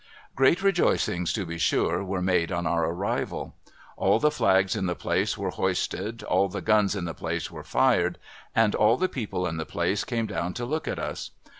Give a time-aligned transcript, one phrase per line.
[0.35, 3.53] (ireat rejoicings, to be sure, were made on our arrival.
[3.95, 7.61] All the flags in the place were hoisted, all the guns in the place were
[7.63, 8.17] fired,
[8.55, 11.29] and all the people in the place came down to look at us.